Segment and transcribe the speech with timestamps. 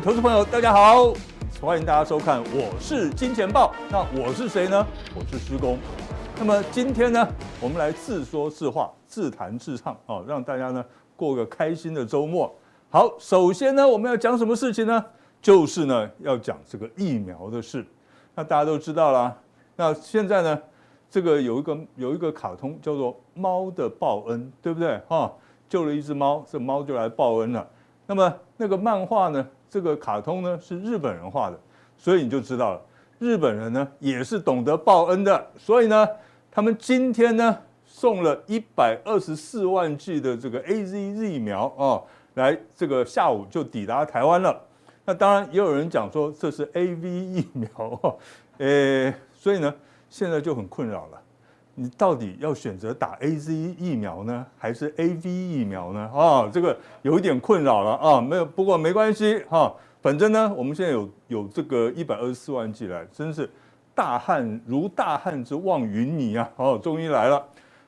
[0.00, 1.12] 投资朋友，大家好，
[1.60, 3.74] 欢迎大家收看，我是金钱豹。
[3.90, 4.86] 那我是谁呢？
[5.12, 5.76] 我是施工。
[6.38, 7.26] 那么今天呢，
[7.60, 10.84] 我们来自说自话，自弹自唱啊，让大家呢
[11.16, 12.54] 过个开心的周末。
[12.90, 15.04] 好，首先呢，我们要讲什么事情呢？
[15.42, 17.84] 就是呢，要讲这个疫苗的事。
[18.36, 19.36] 那大家都知道啦。
[19.74, 20.62] 那现在呢，
[21.10, 25.00] 这个有一个有一个卡通叫做《猫的报恩》，对不对？
[25.08, 25.32] 哈，
[25.68, 27.66] 救了一只猫，这猫就来报恩了。
[28.06, 31.58] 那么那个漫画呢，这个卡通呢是日本人画的，
[31.96, 32.80] 所以你就知道了，
[33.18, 35.46] 日本人呢也是懂得报恩的。
[35.56, 36.08] 所以呢，
[36.50, 42.02] 他们今天呢送了一百二十四万剂的这个 AZ 疫苗啊，
[42.34, 44.60] 来这个下午就抵达台湾了。
[45.04, 48.18] 那当然也有人讲说这是 AV 疫苗，哦
[48.58, 49.74] 诶，所以呢。
[50.10, 51.22] 现在就很困扰了，
[51.80, 56.10] 你到底要选择打 AZ 疫苗呢，还是 AV 疫苗呢？
[56.12, 58.20] 啊，这个有一点困扰了啊。
[58.20, 59.72] 没有，不过没关系哈。
[60.02, 63.48] 反正呢，我们现在有有这个一百二十四万剂来，真是
[63.94, 66.50] 大汉如大汉之望云霓啊！
[66.56, 67.44] 哦，终于来了。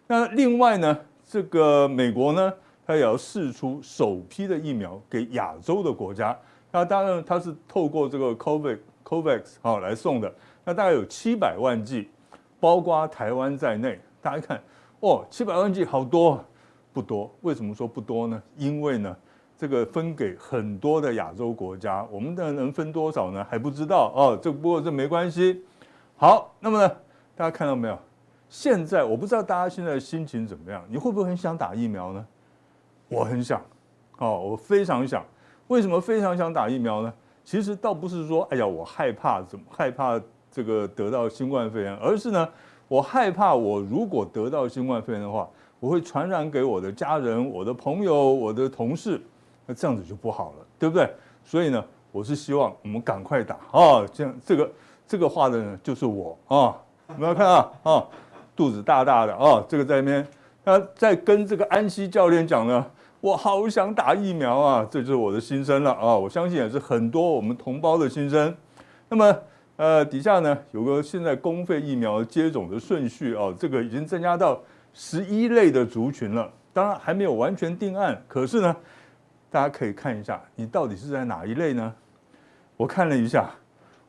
[0.07, 0.97] 那另外呢，
[1.29, 2.53] 这个美国呢，
[2.87, 6.37] 它也要试出首批的疫苗给亚洲的国家。
[6.71, 10.33] 那当然，它是透过这个 COVAX COVAX 啊来送的。
[10.65, 12.09] 那大概有七百万剂，
[12.61, 13.99] 包括台湾在内。
[14.23, 14.63] 大家看，
[15.01, 16.45] 哦，七百万剂好多，
[16.93, 17.35] 不多。
[17.41, 18.41] 为什么说不多呢？
[18.57, 19.17] 因为呢，
[19.57, 23.43] 这个分给很多的亚洲国家，我们的能分多少呢？
[23.49, 24.39] 还不知道哦。
[24.41, 25.65] 这不过这没关系。
[26.19, 26.97] 好，那么呢，
[27.35, 27.99] 大家看到没有？
[28.51, 30.85] 现在我不知道大家现在的心情怎么样？
[30.89, 32.27] 你会不会很想打疫苗呢？
[33.09, 33.63] 我很想，
[34.19, 35.25] 哦，我非常想。
[35.69, 37.15] 为什么非常想打疫苗呢？
[37.43, 40.21] 其实倒不是说，哎呀，我害怕，怎么害怕？
[40.51, 42.49] 这个得到新冠肺炎，而是呢，
[42.89, 49.21] 我害怕我如果得到新冠肺炎的话，我会传染给我的家人、我的朋友、我的同事，
[49.67, 51.09] 那这样子就不好了，对不对？
[51.45, 54.05] 所以呢，我是希望我们赶快打啊！
[54.13, 54.71] 这样这个
[55.07, 56.77] 这个话的呢，就是我啊！
[57.09, 57.71] 有没有看啊？
[57.85, 58.05] 啊，
[58.57, 60.27] 肚子大大的啊，这个在那边，
[60.65, 62.85] 他在跟这个安西教练讲呢，
[63.21, 64.87] 我好想打疫苗啊！
[64.91, 66.17] 这就是我的心声了啊！
[66.17, 68.53] 我相信也是很多我们同胞的心声。
[69.09, 69.33] 那么。
[69.81, 76.53] 呃，底下呢有个现在公费疫苗接种的顺序啊，这个已经增加到十一类的族群了。
[76.71, 78.77] 当然还没有完全定案，可是呢，
[79.51, 81.95] 大家可以看一下，你到底是在哪一类呢？
[82.77, 83.49] 我看了一下，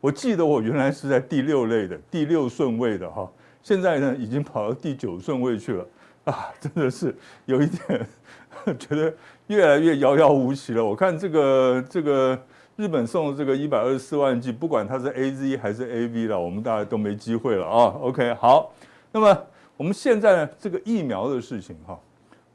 [0.01, 3.31] 我记得我原来是在第六类的第六顺位的哈，
[3.63, 5.87] 现在呢已经跑到第九顺位去了
[6.25, 7.15] 啊，真的是
[7.45, 8.07] 有一点
[8.77, 9.13] 觉得
[9.47, 10.83] 越来越遥遥无期了。
[10.83, 12.37] 我看这个这个。
[12.81, 17.93] 日本送的这个一百二十四万剂，不管它是 AZ 还是 AV 了，我们大家都没机会了啊。
[18.01, 18.73] OK，好，
[19.11, 19.37] 那么
[19.77, 21.99] 我们现在呢，这个疫苗的事情哈，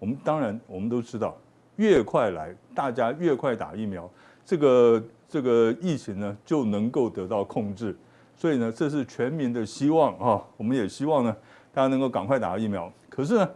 [0.01, 1.39] 我们当然我们都知道，
[1.77, 4.11] 越快来，大家越快打疫苗，
[4.45, 7.97] 这个这个疫情呢就能够得到控制。
[8.35, 11.37] 所以呢，这是全民的希望啊，我们也希望呢，
[11.73, 12.93] 大家能够赶快打疫苗。
[13.09, 13.49] 可是呢，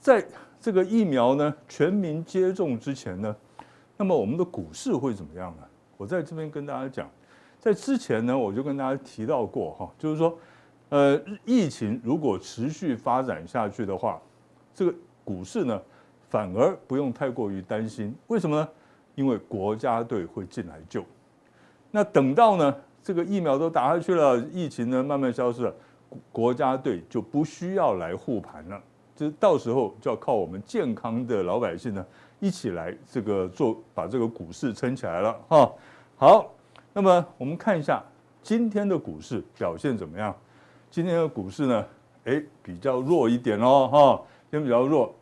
[0.00, 0.26] 在
[0.60, 3.36] 这个疫苗呢全民接种之前呢，
[3.96, 5.62] 那么我们的股市会怎么样呢？
[5.98, 7.10] 我在这边跟大家讲，
[7.58, 10.38] 在之前呢，我就跟大家提到过哈，就是说，
[10.88, 14.18] 呃，疫情如果持续发展下去的话，
[14.72, 14.94] 这个
[15.24, 15.82] 股市呢，
[16.30, 18.14] 反而不用太过于担心。
[18.28, 18.68] 为什么呢？
[19.16, 21.04] 因为国家队会进来救。
[21.90, 25.74] 那等到呢，这个疫苗都打下去了，疫情呢慢慢消失了，
[26.30, 28.80] 国家队就不需要来护盘了。
[29.16, 32.06] 就到时候就要靠我们健康的老百姓呢。
[32.40, 35.72] 一起来这个做，把这个股市撑起来了哈。
[36.16, 36.50] 好，
[36.92, 38.02] 那么我们看一下
[38.42, 40.34] 今天的股市表现怎么样？
[40.90, 41.84] 今天的股市呢，
[42.24, 45.14] 哎，比较弱一点哦哈，今天比较弱。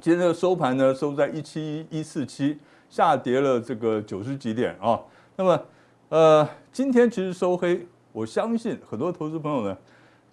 [0.00, 2.58] 今天的收盘呢，收在一七一四七，
[2.88, 5.00] 下跌了这个九十几点啊。
[5.36, 5.62] 那么
[6.10, 9.76] 呃，今天其实收黑，我相信很多投资朋友呢，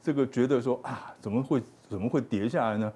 [0.01, 2.91] 这个觉得说啊，怎么会怎么会跌下来呢？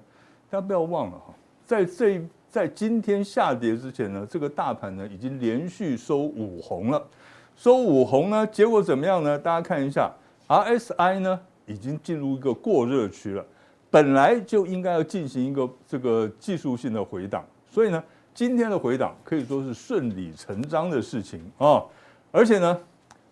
[0.50, 1.34] 大家不要忘了哈，
[1.64, 2.26] 在这一。
[2.52, 7.02] 在今天下跌之前呢，这个大盘呢已经连续收五红了，
[7.56, 9.38] 收五红呢，结果怎么样呢？
[9.38, 10.12] 大家看一下
[10.48, 13.42] ，RSI 呢已经进入一个过热区了，
[13.90, 18.04] 本来就应该要进行一个这个技术性的回档，所以呢，
[18.34, 21.82] 今天的回档可以说是顺理成章的事情啊。
[22.30, 22.78] 而且呢，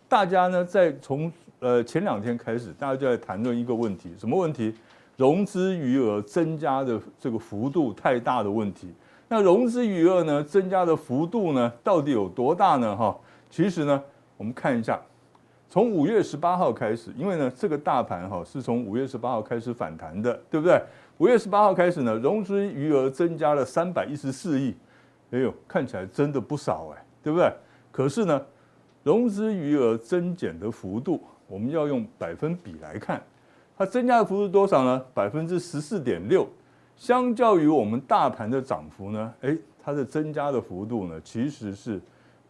[0.08, 4.74] 大家呢在从呃前两天开始，大家就在谈论一个问题，什么问题？
[5.18, 8.88] 融资余额增加的这个幅度太大的问题。
[9.32, 12.96] 那融资余额呢，增加的幅度呢，到底有多大呢？
[12.96, 13.16] 哈，
[13.48, 14.02] 其实呢，
[14.36, 15.00] 我们看一下，
[15.68, 20.82] 从五月十八号开始，因为呢，这个大盘哈是从五月十八号开始反弹的，对不对？
[21.18, 24.74] 五月十八号开始呢，融资余额增加了三百一十四亿，
[25.30, 27.52] 哎呦，看起来真的不少哎，对不对？
[27.92, 28.44] 可是呢，
[29.04, 33.22] 融资余额增减的幅度，我们要用百分比来看，
[33.78, 35.00] 它增加的幅度多少呢？
[35.14, 36.48] 百分之十四点六，
[37.00, 41.98] 相较于我们大盘的涨幅呢，哎，它的增加的幅度呢，其实是，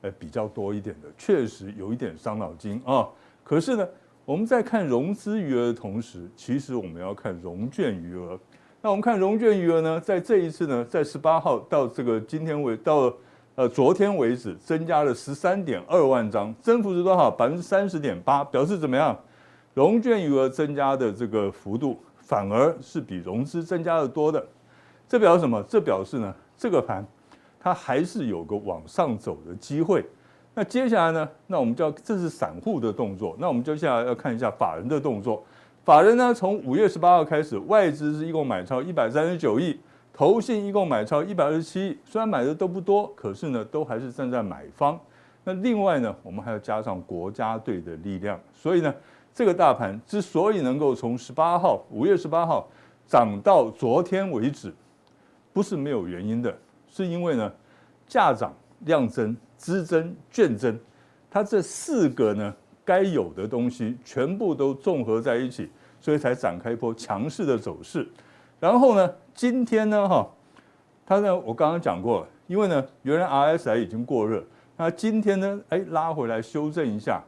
[0.00, 3.06] 呃，比较多一点的，确实有一点伤脑筋啊。
[3.44, 3.88] 可是呢，
[4.24, 8.36] 我们在看融资余额的同时，其实我们要看融券余额。
[8.82, 13.12] 那我们看融券余额呢，在这一次呢，在十八号到这个今天为到。
[13.56, 17.30] 呃，昨天为止增加了十三点二万张，增幅是多少？
[17.30, 19.14] 百分之三十点八，表示怎么样？
[19.74, 24.46] 融券余额增加的这个幅度反而是比融资增加的多的，
[25.08, 25.60] 这表示什么？
[25.68, 27.04] 这表示呢，这个盘
[27.58, 30.06] 它还是有个往上走的机会。
[30.54, 31.28] 那接下来呢？
[31.48, 35.42] 那我们就要这是散户的动作，那我们接下来要看一下法人的动作。
[35.84, 39.80] 法人呢，从五月十八号开始，外资是一共买超一百三十九亿。
[40.12, 44.96] 投信一共买超一百二十七亿，虽然买的都不多，可是呢，都还是站在买方。
[45.42, 48.94] 那另外呢，我们还要加上国家队的力量，所以呢，
[49.32, 52.68] 这个大盘之所以能够从十八号五月十八号
[53.06, 54.72] 涨到昨天为止，
[55.52, 56.56] 不是没有原因的，
[56.88, 57.52] 是因为呢，
[58.06, 60.78] 价涨量增资增券增，
[61.30, 62.54] 它这四个呢
[62.84, 68.08] 该有的东西全部都综合在一起，所以才展开一波强势的走势。
[68.58, 70.28] 然后呢，今天呢，哈，
[71.06, 74.44] 它呢，我刚刚讲过了，因为呢，原来 RSI 已经过热，
[74.76, 77.22] 那今天呢，哎，拉回来修正一下，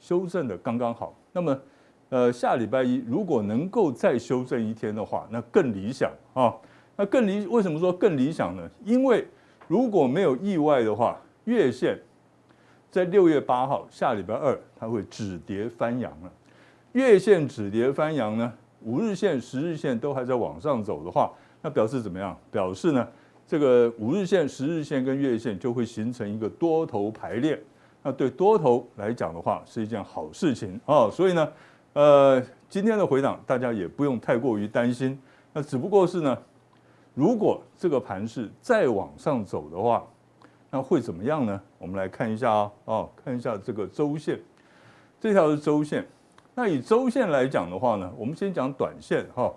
[0.00, 1.14] 修正的刚刚好。
[1.32, 1.58] 那么，
[2.08, 6.54] 呃，下礼拜一如果能够再修正一天的话，那更理想啊。
[6.96, 8.68] 那更理，为什么说更理想呢？
[8.84, 9.26] 因为
[9.68, 11.98] 如果没有意外的话，月线
[12.90, 16.32] 在六月八号下礼拜二它会止跌翻阳了。
[16.92, 18.50] 月线止跌翻阳呢？
[18.82, 22.34] 五日线、十日线都还在往上走的话，那表示怎么样？
[22.50, 23.06] 表示呢，
[23.46, 27.60] 这个五日线、十日线跟月线就会形成一个多头排列。
[28.06, 31.10] 那对多头来讲的话，是一件好事情啊。
[31.10, 31.52] 所以呢，
[31.92, 35.20] 呃，今天的回档大家也不用太过于担心。
[35.52, 36.38] 那只不过是呢，
[37.14, 40.06] 如果这个盘势再往上走的话，
[40.70, 41.60] 那会怎么样呢？
[41.78, 44.40] 我们来看一下啊，哦，看一下这个周线，
[45.20, 46.06] 这条是周线。
[46.54, 49.52] 那以周线来讲的话呢，我们先讲短线哈，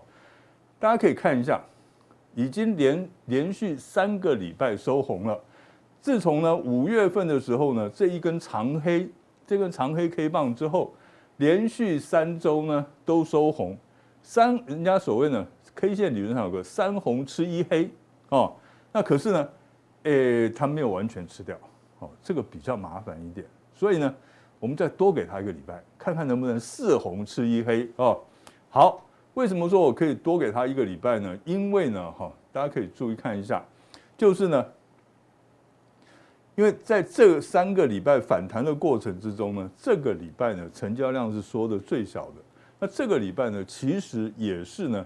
[0.79, 1.61] 大家可以看一下，
[2.33, 5.39] 已经连连续三个礼拜收红了。
[6.01, 9.09] 自从呢五月份的时候呢，这一根长黑，
[9.45, 10.93] 这根长黑 K 棒之后，
[11.37, 13.77] 连续三周呢都收红。
[14.21, 17.89] 三人家所谓呢 K 线理论上有个三红吃一黑
[18.29, 18.53] 哦，
[18.91, 19.49] 那可是呢，
[20.03, 21.57] 诶，它没有完全吃掉，
[21.99, 24.13] 哦，这个比较麻烦一点，所以呢。
[24.61, 28.19] 我们再多给他一个礼拜，看看能不能四红吃一黑哦。
[28.69, 29.01] 好，
[29.33, 31.39] 为什么说我可以多给他一个礼拜呢？
[31.45, 33.63] 因为呢，哈，大家可以注意看一下，
[34.17, 34.65] 就是呢，
[36.59, 42.33] 因为在这三个礼拜反弹的过程之中呢，这个礼拜呢，成交量是缩的最小的。
[42.81, 45.05] 那这个礼拜呢，其实也是呢，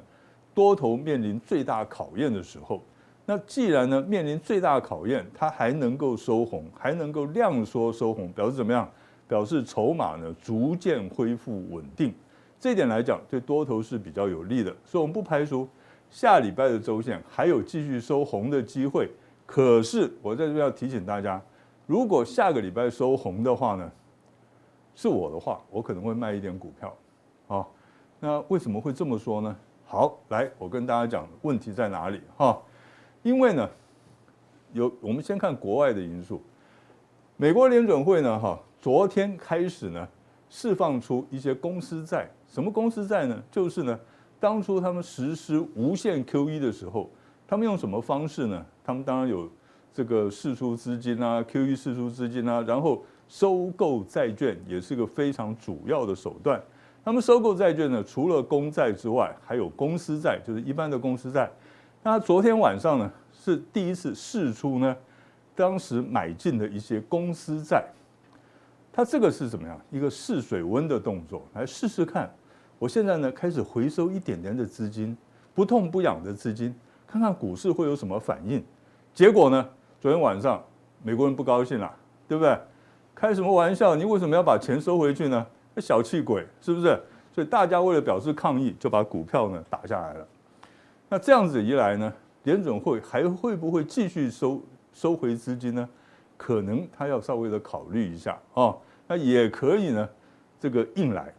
[0.56, 2.82] 多头面临最大考验的时候。
[3.28, 8.90] 那既然呢，面临最大考验，它还能够收红，还能够量缩收红，表示怎么样？
[9.28, 12.12] 表示筹码呢逐渐恢复稳定，
[12.60, 15.70] 这点来讲对多头是比较有利的，所以我们不排除
[16.10, 19.08] 下礼拜的周线还有继续收红的机会。
[19.54, 21.40] 可是我在这边要提醒大家，
[21.86, 23.92] 如果下个礼拜收红的话呢，
[24.96, 26.98] 是我的话，我可能会卖一点股票。
[27.48, 27.68] 啊，
[28.20, 29.56] 那为什么会这么说呢？
[29.86, 32.60] 好，来，我跟大家讲问题在哪里哈？
[33.22, 33.70] 因为呢，
[34.72, 36.42] 有我们先看国外的因素，
[37.38, 38.60] 美国联准会呢哈。
[38.82, 40.08] 昨天开始呢，
[40.50, 42.28] 释放出一些公司债。
[42.48, 43.40] 什么公司债呢？
[43.52, 44.00] 就是呢，
[44.40, 47.08] 当初他们实施无限 QE 的时候，
[47.48, 48.66] 他们用什么方式呢？
[48.84, 49.50] 他们当然有
[49.94, 56.62] 这个释出资金啊，QE 释出资金啊，然后收购债券也是个非常主要的手段。
[57.06, 61.50] 他们收购债券呢，除了公债之外，还有公司债，就是一般的公司债。
[62.02, 64.96] 那昨天晚上呢，是第一次释出呢，
[65.56, 67.86] 当时买进的一些公司债。
[68.92, 71.42] 它这个是怎么样一个试水温的动作？
[71.54, 72.32] 来试试看。
[72.80, 75.18] 我现在呢开始回收一点点的资金，
[75.54, 76.74] 不痛不痒的资金，
[77.08, 78.64] 看看股市会有什么反应。
[79.14, 79.70] 结果呢，
[80.02, 80.62] 昨天晚上
[81.04, 81.92] 美国人不高兴了，
[82.28, 82.58] 对不对？
[83.14, 83.96] 开什么玩笑？
[83.96, 85.46] 你为什么要把钱收回去呢？
[85.78, 87.00] 小气鬼是不是？
[87.32, 90.28] 所以大家为了表示抗议，就把股票呢打下来了。
[91.10, 92.12] 那这样子一来呢，
[92.44, 94.62] 联准会还会不会继续收
[94.94, 95.88] 收回资金呢？
[96.36, 98.76] 可能他要稍微的考虑一下啊，
[99.08, 100.10] 那也可以呢，
[100.60, 101.32] 这个硬来，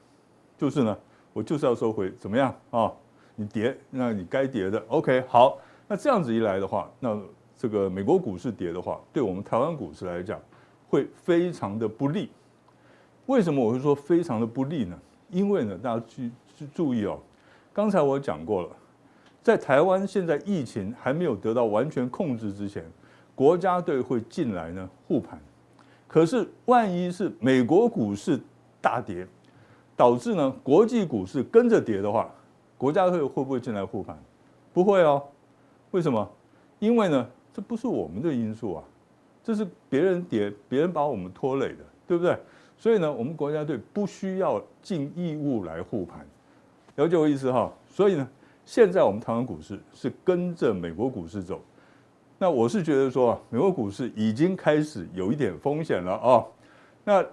[0.57, 0.97] 就是呢，
[1.33, 2.91] 我就是要收回，怎么样啊？
[3.35, 7.21] 你跌，那你该跌的，OK，好，那这样子一来的话，那
[7.65, 10.39] 这个美国股市跌的话，对我们台湾股市来讲，
[10.87, 12.29] 会非常的不利。
[13.25, 14.99] 为什么我会说非常的不利呢？
[15.31, 17.19] 因为呢，大家去去注意哦，
[17.73, 18.69] 刚才我讲过了，
[19.43, 22.85] 在台湾现在疫情还没有得到完全控制之前，
[23.35, 25.41] 国家队会进来呢护盘。
[26.07, 28.39] 可是万一是美国股市
[28.83, 29.27] 大跌，
[29.97, 32.31] 导致呢国际股市跟着跌的话，
[32.77, 34.23] 国家队会不会进来护盘？
[34.75, 35.23] 不会哦。
[35.93, 36.31] 为什么？
[36.81, 38.85] 因为呢，这不是我们的因素啊，
[39.43, 42.37] 这是别人跌，别人把我们拖累的，对不对？
[42.77, 46.27] 所以呢，我们国家队不需要尽义务来护盘，
[46.97, 47.73] 了解我意思哈？
[47.89, 48.29] 所以呢，
[48.67, 51.63] 现在我们台湾股市是跟着美国股市走。
[52.37, 56.45] 那我是觉得说，美国股市已经开始有一点风险了啊。
[57.05, 57.25] 那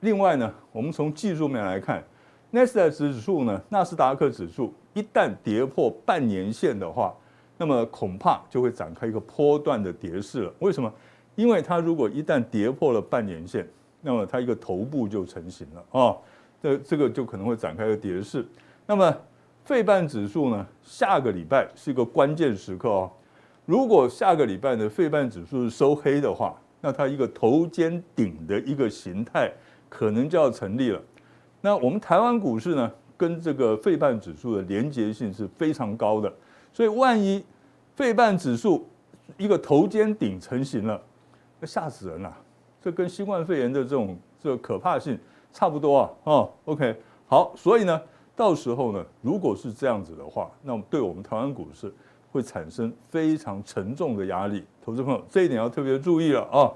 [0.00, 2.02] 另外呢，我们从技术面来看，
[2.50, 7.14] 纳斯达克指数呢，纳斯达克指数一旦跌破半年线的话，
[7.58, 10.52] 那么恐怕就会展开一个波段的跌势了。
[10.60, 10.90] 为什么？
[11.34, 13.68] 因为它如果一旦跌破了半年线，
[14.00, 16.16] 那么它一个头部就成型了啊。
[16.62, 18.46] 这这个就可能会展开一个跌势。
[18.86, 19.14] 那么
[19.64, 23.10] 费半指数呢，下个礼拜是一个关键时刻哦。
[23.66, 29.52] 如果下个礼拜的费半指数是收黑的话，那它一个头肩顶的一个形态
[29.88, 31.00] 可能就要成立了。
[31.60, 36.32] 那我们台湾股市呢，跟这个费半指数的连结性是非常高的，
[36.78, 37.44] 所以万一
[37.96, 38.86] 费半指数
[39.36, 41.02] 一个头肩顶成型了，
[41.58, 42.32] 那吓死人了。
[42.80, 45.18] 这跟新冠肺炎的这种这个可怕性
[45.52, 46.10] 差不多啊。
[46.22, 46.94] 哦，OK，
[47.26, 48.00] 好，所以呢，
[48.36, 51.92] 到时候呢，如果是这样子的话，那么对我们台湾股市。
[52.30, 56.70] 会产生非常沉重的压力，投资朋友这一点要特别注意了啊。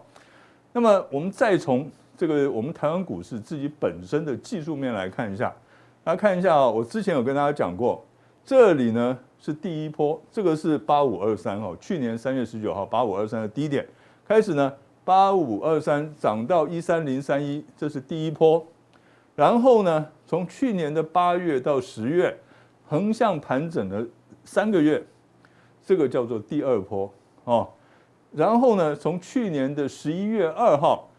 [0.72, 5.54] 那么我们再从这个我们台湾股市自己本身的技术面来看一下，
[6.02, 8.02] 大家看一下啊，我之前有跟大家讲过，
[8.42, 13.86] 这里呢是第一波，这个是八五二三哦，去年三月十九号八五二三的低点。
[14.26, 14.72] 开始呢，
[15.04, 18.64] 八五二三涨到一三零三一，这是第一波，
[19.34, 22.38] 然后呢，从去年的八月到十月
[22.86, 24.06] 横向盘整了
[24.44, 25.04] 三个月。
[25.84, 27.68] 这个叫做第二波哦，
[28.30, 31.10] 然后呢，从去年的十一月二号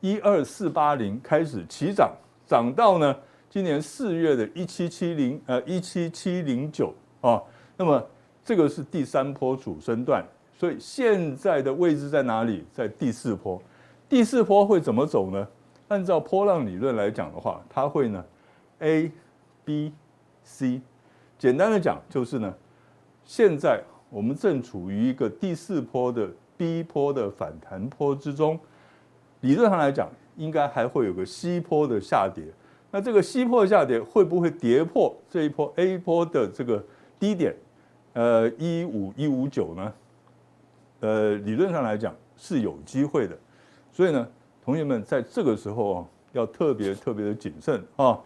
[0.00, 2.12] 一二四八零开始起涨，
[2.46, 3.16] 涨到呢
[3.48, 7.42] 今年四月的一七七零呃一七七零九啊，
[7.80, 8.06] 那么
[8.44, 10.22] 这个是第三波主升段，
[10.58, 12.62] 所以现在的位置在哪里？
[12.70, 13.58] 在第四波，
[14.06, 15.48] 第四波会怎么走呢？
[15.88, 18.22] 按照波浪理论来讲的话，它会呢
[18.80, 19.10] A
[19.64, 19.94] B
[20.44, 20.82] C，
[21.38, 22.54] 简单的讲就是呢
[23.24, 23.82] 现在。
[24.10, 28.58] 我们正处于一个第四波的 B 波的反弹波之中，
[29.42, 32.42] 理论上来讲，应该还会有个 C 波的下跌。
[32.90, 36.84] 那这个 C 波的下跌会不会跌破这一波 A 波的这个
[37.20, 37.54] 低点？
[38.12, 39.92] 呃，一五一五九呢？
[41.00, 43.36] 呃，理论上来讲是有机会的。
[43.92, 44.28] 所以呢，
[44.64, 48.18] 同学们在这个时候啊，要特别特别的谨慎啊。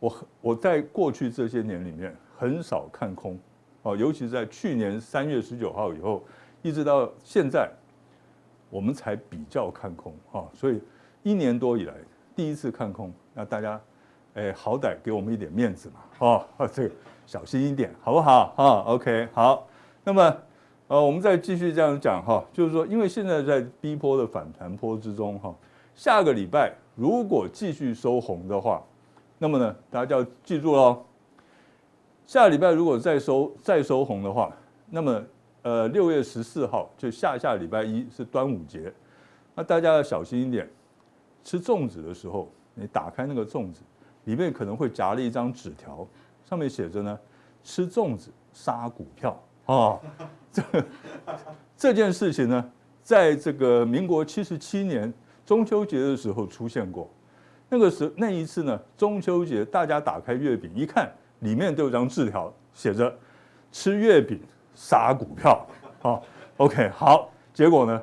[0.00, 3.38] 我我在过去这些年里面很少看空。
[3.82, 6.24] 哦，尤其是在去年三月十九号以后，
[6.62, 7.70] 一直到现在，
[8.70, 10.44] 我们才比较看空啊。
[10.52, 10.80] 所以
[11.22, 11.94] 一年多以来
[12.34, 13.80] 第一次看空，那大家，
[14.34, 16.94] 哎，好歹给我们一点面子嘛，哦， 这个
[17.28, 18.54] 小心一点，好不好？
[18.56, 19.68] 哈，OK，好。
[20.02, 20.34] 那么，
[20.86, 25.54] 呃，我们再继续这样讲哈，就是说，因为现在在 B 波的反弹波之中哈，
[25.94, 28.82] 下个礼拜如果继续收红的话，
[29.36, 31.04] 那么呢，大家就要记住喽。
[32.26, 34.50] 下礼拜如果再收再收红的话，
[34.88, 35.22] 那么
[35.60, 38.90] 呃六月十四号就下下礼拜一是端午节，
[39.54, 40.66] 那大家要小心一点，
[41.44, 43.82] 吃粽子的时候，你打开那个粽子，
[44.24, 46.08] 里面可能会夹了一张纸条，
[46.48, 47.18] 上面写着呢，
[47.62, 49.30] 吃粽子杀股票
[49.66, 50.00] 啊、哦，
[50.50, 50.62] 这
[51.76, 52.70] 这件事情呢，
[53.02, 55.12] 在这个民国七十七年
[55.44, 57.10] 中秋节的时候出现过，
[57.68, 61.10] 那个时候那一次呢，中秋节大家打开月饼一看。
[61.40, 63.16] 里面都有张字条，写着
[63.70, 64.40] “吃月饼
[64.74, 65.64] 杀股票”。
[66.02, 66.20] 好
[66.56, 67.30] ，OK，好。
[67.54, 68.02] 结果呢，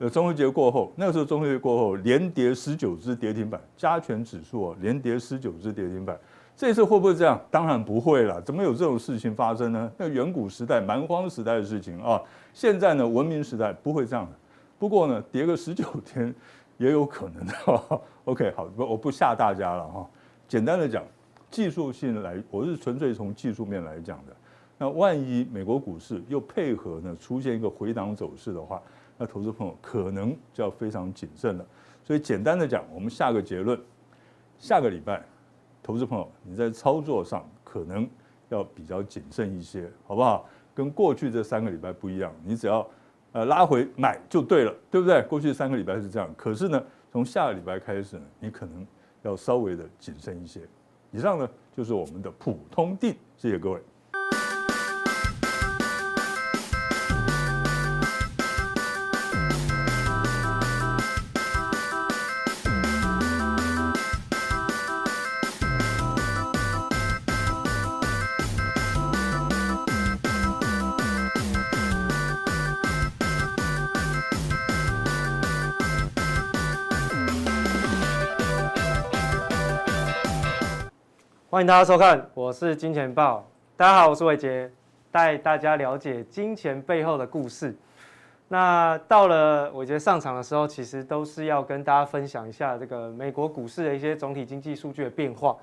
[0.00, 6.14] 呃，中秋节过后，那个时候中秋节过后连跌十九只跌停板，加权指数哦，连跌十九只跌停板。
[6.56, 7.40] 这次会不会这样？
[7.50, 9.90] 当然不会了，怎么有这种事情发生呢？
[9.96, 12.20] 那远古时代蛮荒时代的事情啊。
[12.52, 14.32] 现在呢，文明时代不会这样的。
[14.78, 16.34] 不过呢，跌个十九天
[16.78, 17.54] 也有可能的。
[18.26, 20.08] OK，好，不，我不吓大家了哈。
[20.48, 21.02] 简单的讲。
[21.50, 24.34] 技术性来，我是纯粹从技术面来讲的。
[24.76, 28.82] 那万一美国股市又配合呢，出现一个回档走势的话，
[29.16, 31.64] 那投资朋友可能就要非常谨慎了。
[32.02, 33.78] 所以简单的讲，我们下个结论：
[34.58, 35.22] 下个礼拜，
[35.84, 38.08] 投资朋友你在操作上可能
[38.48, 40.48] 要比较谨慎一些，好不好？
[40.74, 42.88] 跟过去这三个礼拜不一样，你只要
[43.32, 45.22] 呃拉回买就对了，对不对？
[45.28, 48.86] 过去三个礼拜是这样，可是呢，从下个礼拜开始呢，你可能
[49.22, 50.62] 要稍微的谨慎一些。
[51.12, 53.80] 以上呢就是我们的普通定，谢谢各位。
[81.54, 83.48] 欢迎大家收看，我是金钱豹。
[83.76, 84.68] 大家好，我是伟杰，
[85.12, 87.72] 带大家了解金钱背后的故事。
[88.48, 95.56] 那到了伟捷上场的时候，其实都是要跟大家分享一下这个美国股市的一些总体经济数据的变化。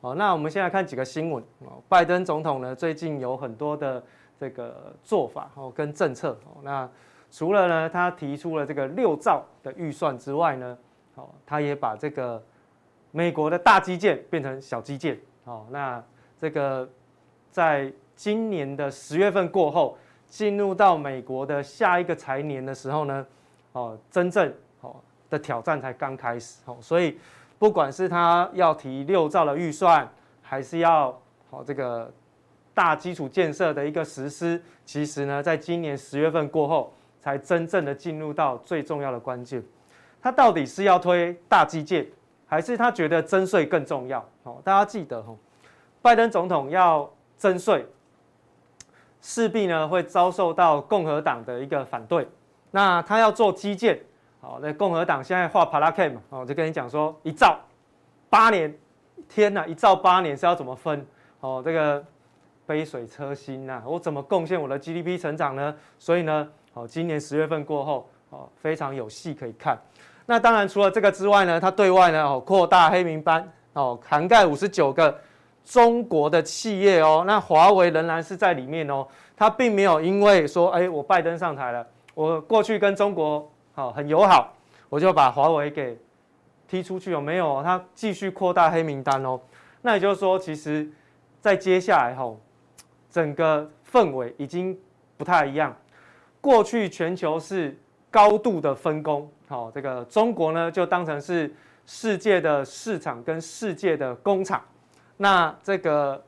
[0.00, 1.40] 好，那我们先来看几个新闻。
[1.88, 4.02] 拜登总统呢，最近有很多的
[4.36, 6.36] 这个做法哦，跟政策。
[6.62, 6.90] 那
[7.30, 10.76] 除了呢，他提出了这个六兆的预算之外呢，
[11.14, 12.42] 哦，他也把这个
[13.12, 15.16] 美国的大基建变成小基建。
[15.46, 16.02] 好，那
[16.36, 16.88] 这个
[17.52, 23.24] 在今年的十月份过后，进入到美国的下一个财年的时候呢，
[23.70, 24.96] 哦，真正哦
[25.30, 26.60] 的挑战才刚开始。
[26.64, 27.16] 哦，所以
[27.60, 30.08] 不管是他要提六兆的预算，
[30.42, 31.16] 还是要
[31.50, 32.12] 哦这个
[32.74, 39.62] 大基础建设的一个实施，其实呢，在今年十月份过后，才真正的进入到最重要的关键。
[40.20, 42.04] 他到底是要推大基建？
[42.46, 44.24] 还是他觉得征税更重要？
[44.44, 45.34] 好，大家记得哈，
[46.00, 47.84] 拜登总统要征税，
[49.20, 52.28] 势必呢会遭受到共和党的一个反对。
[52.70, 53.98] 那他要做基建，
[54.40, 57.58] 好，那共和党现在画 Plan 嘛，哦，就跟你讲说一兆
[58.28, 58.72] 八年，
[59.28, 61.04] 天哪，一兆八年是要怎么分？
[61.40, 62.04] 哦，这个
[62.66, 65.74] 杯水车薪呐，我怎么贡献我的 GDP 成长呢？
[65.98, 69.78] 所以呢，哦，今年十月份过后，哦，非常有戏可以看。
[70.26, 75.16] 那当然，除了这个之外呢，它对外呢哦扩大黑名单哦，涵盖五十九个
[75.64, 77.22] 中国的企业哦。
[77.24, 84.52] 那华为仍然是在里面哦，它并没有因为说，哎，我拜登上台了，我过去跟中国好很友好，
[84.88, 85.96] 我就把华为给
[86.66, 89.40] 踢出去哦，没有，它继续扩大黑名单哦。
[89.80, 90.90] 那也就是说，其实，
[91.40, 92.40] 在接下来吼，
[93.08, 94.76] 整个氛围已经
[95.16, 95.72] 不太一样。
[96.40, 97.78] 过去全球是
[98.10, 99.30] 高度的分工。
[99.48, 101.54] 好，这个中国呢，就当成是
[101.86, 104.60] 世界的市场跟世界的工厂。
[105.16, 106.20] 那这个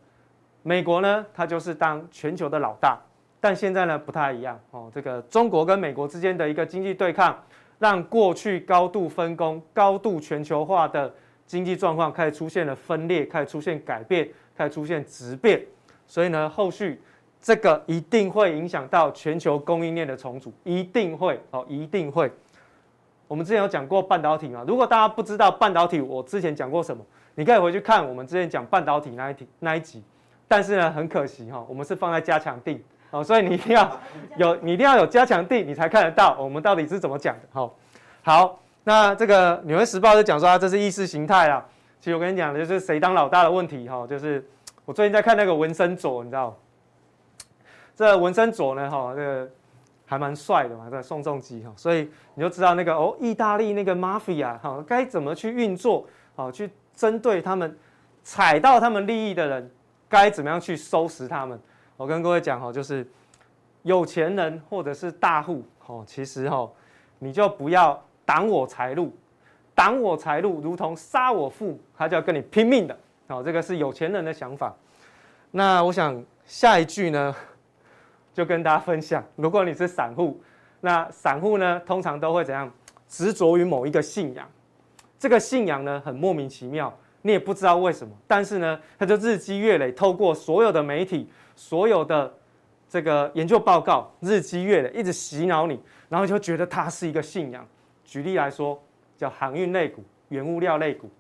[0.63, 2.99] 美国呢，它就是当全球的老大。
[3.41, 4.91] 但现在呢，不太一样哦。
[4.93, 7.37] 这个中国跟美国之间的一个经济对抗，
[7.79, 11.13] 让过去高度分工、高度全球化的
[11.47, 15.61] 经济状况开始出现了分裂，开始出现改变，开始出现质变。
[16.07, 17.01] 所以呢，后续
[17.41, 22.31] 这个一定会影响到全球供应链的重组，一定会哦，一定会。
[23.29, 24.65] 我们之前有讲过半导体嘛？
[24.67, 30.03] 如果大家不知道半导体，我之前讲过什么，你可以回去看我们之前讲半导体那一题那一集。
[30.49, 32.79] 但是呢，很可惜哈，我们是放在加强錠
[33.11, 34.01] 哦，所以你一定要
[34.39, 37.71] 有，你一定要有加强錠，你才看得到我们到底是怎么讲的哈。
[38.23, 41.63] 好，那这个《纽约时报》就讲说啊，这是意识形态啊。
[42.01, 44.43] 其实我跟你讲的就是谁当老大的问题哈，就是
[44.87, 46.57] 我最近在看那个文森佐，你知道，
[47.95, 49.49] 这文森佐呢哈，这个。
[50.09, 57.77] 还蛮帅的嘛，这宋仲基哈，所以你就知道那个哦，意大利那个 mafia 哈，该怎么去运作，好去针对他们
[58.25, 59.71] 踩到他们利益的人，
[60.09, 61.61] 该怎么样去收拾他们。
[61.99, 63.07] 我跟各位讲哈，就是
[63.83, 66.67] 有钱人或者是大户哦，其实哈，
[67.19, 69.15] 你就不要挡我财路，
[69.75, 72.99] 挡我财路如同杀我父，他就要跟你拼命的。
[73.27, 74.75] 好，这个是有钱人的想法。
[75.51, 77.37] 那我想下一句呢？
[78.39, 80.41] 就跟大家分享，如果你是散户，
[80.81, 82.71] 那散户呢，通常都会怎样？
[83.09, 84.49] 执着于某一个信仰，
[85.19, 92.33] 这个信仰呢，很莫名其妙，你也不知道为什么，但是呢，他就日积月累，透过所有的媒体、所有的
[92.89, 97.67] 这个研究报告，日积月累，一直洗脑你，然后就觉得它是一个信仰。
[98.05, 98.81] 举例来说，
[99.17, 101.11] 叫航运类股、原物料类股。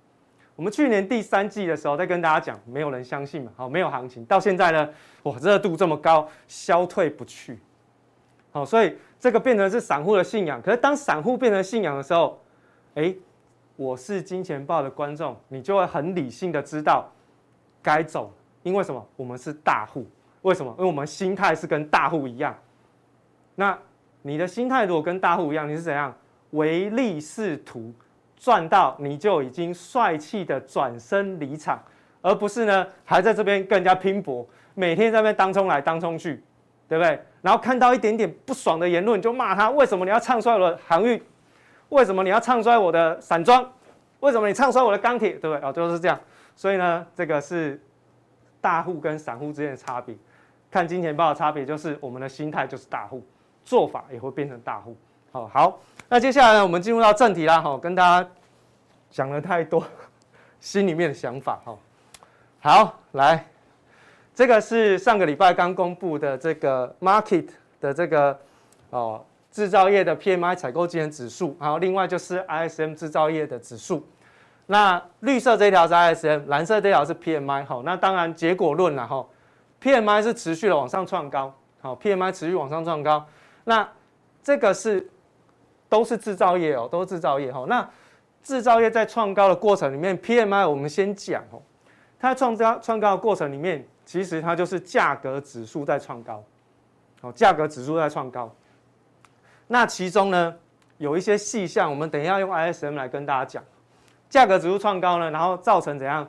[0.58, 4.24] 我们去年第三季的时候，在跟大家讲，没有人相信嘛，好，没有行情。
[4.24, 4.90] 到现在呢，
[5.22, 7.60] 哇，热度这么高，消退不去，
[8.50, 10.60] 好，所以这个变成是散户的信仰。
[10.60, 12.40] 可是当散户变成信仰的时候，
[12.96, 13.14] 哎，
[13.76, 17.08] 我是金钱豹的观众，你就会很理性的知道
[17.80, 19.06] 该走，因为什么？
[19.14, 20.04] 我们是大户，
[20.42, 20.74] 为什么？
[20.76, 22.52] 因为我们心态是跟大户一样。
[23.54, 23.78] 那
[24.22, 26.12] 你的心态如果跟大户一样，你是怎样？
[26.50, 27.94] 唯利是图。
[28.38, 31.82] 赚到你就已经帅气的转身离场，
[32.22, 36.42] 而不是呢还在这边跟人家拼搏，每天在那边当冲来当冲去，
[36.88, 37.20] 对不对？
[37.42, 41.20] 然后看到一点点不爽的言论就骂他，为什么你要唱衰我的航运？
[41.88, 43.68] 为什么你要唱衰我的散装？
[44.20, 45.30] 为什么你唱衰我的钢铁？
[45.32, 45.68] 对不对？
[45.68, 46.18] 哦，就是这样。
[46.54, 47.80] 所以呢，这个是
[48.60, 50.16] 大户跟散户之间的差别。
[50.70, 53.24] 看金钱豹的差别就是我们的心态就是大户，
[53.64, 54.96] 做法也会变成大户。
[55.30, 57.60] 好，好，那接下来呢，我们进入到正题啦。
[57.60, 58.28] 哈，跟大家
[59.10, 59.84] 讲了太多
[60.58, 61.60] 心里面的想法。
[61.64, 61.76] 哈，
[62.60, 63.44] 好，来，
[64.34, 67.46] 这个是上个礼拜刚公布的这个 market
[67.78, 68.38] 的这个
[68.88, 74.06] 哦制造业的 PMI 采购经理指数，然后另外就是 ISM 制造业的指数。
[74.66, 77.66] 那绿色这条是 ISM，蓝色这条是 PMI。
[77.66, 79.26] 好，那当然结果论了哈。
[79.82, 83.24] PMI 是持续的往上创高，好，PMI 持续往上创高，
[83.64, 83.88] 那
[84.42, 85.08] 这个是
[85.88, 87.64] 都是制造业哦，都是制造业哈。
[87.68, 87.88] 那
[88.42, 91.60] 制造业在创高的过程里面，PMI 我们先讲哦，
[92.18, 96.42] 它创高创高的过程里面，其实它就是价格指数在创高，
[97.20, 98.54] 好，价格指数在创高。
[99.66, 100.54] 那其中呢，
[100.98, 103.64] 有一些细项，我们等一下用 ISM 来跟大家讲，
[104.28, 106.28] 价格指数创高呢，然后造成怎样？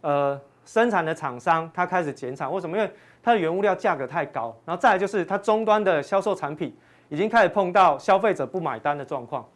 [0.00, 0.40] 呃。
[0.64, 2.78] 生产的厂商他开始减产，为什么？
[2.78, 2.88] 因为
[3.20, 6.72] 它的原物料价格太高，然后再来就是它终端的销售产品
[7.12, 9.46] 已经开始碰到消费者不买单的状况，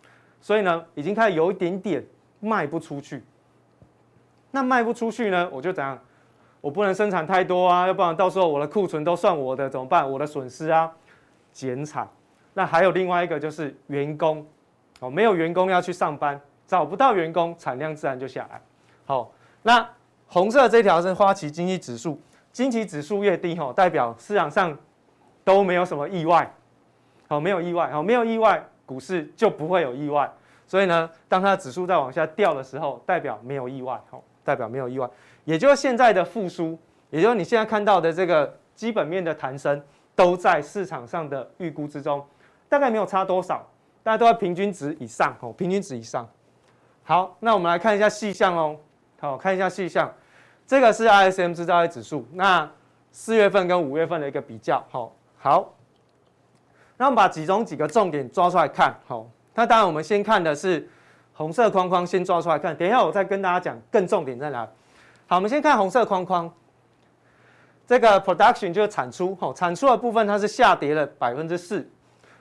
[0.43, 2.05] 所以呢，已经开始有一点点
[2.39, 3.25] 卖不出去。
[4.51, 5.99] 那卖不出去呢，我就怎样？
[6.61, 10.09] 我不能生产太多啊，要不然到时候我的库存都算我的怎么办？
[10.11, 10.93] 我的损失啊，
[11.51, 12.07] 减产。
[12.53, 14.47] 那还有另外一个就是员工
[15.01, 18.61] 哦，没有员工要去上班，找不到员工，产量自然就下来。
[19.07, 19.89] 好，那。
[20.29, 24.77] 红色这条是花旗经济指数，经济指数越低吼，代表市场上
[25.45, 26.53] 都没有什么意外，
[27.29, 30.31] 好，没有意外，好，没有意外，股市就不会有意外。
[30.67, 35.09] 所以呢，当它指数在往下掉的时候，代表没有意外，好，代表没有意外。
[35.45, 36.77] 也就是现在的复苏，
[37.11, 39.81] 也就是你现在看到的这个基本面的弹升，
[40.15, 42.27] 都在市场上的预估之中，
[42.69, 43.65] 大概没有差多少，
[44.03, 46.29] 大家都在平均值以上，哦，平均值以上。
[47.05, 48.77] 好，那我们来看一下细项哦。
[49.21, 50.13] 好，看一下细项，
[50.67, 52.69] 这个是 ISM 制造业指数，那
[53.13, 54.85] 四月份跟五月份的一个比较。
[54.91, 55.73] 好，好，
[56.97, 58.95] 那我们把其中几个重点抓出来看。
[59.07, 60.89] 好，那当然我们先看的是
[61.33, 62.77] 红色框框，先抓出来看。
[62.77, 64.67] 等一下我再跟大家讲更重点在哪。
[65.27, 66.53] 好，我们先看红色框框，
[67.87, 69.37] 这个 production 就是产出。
[69.37, 71.89] 好，产出的部分它是下跌了百分之四。